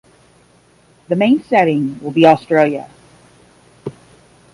[1.09, 2.89] The main setting will be Australia.